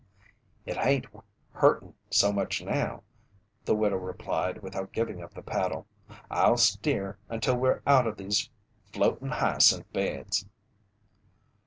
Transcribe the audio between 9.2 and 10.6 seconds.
hyacinth beds."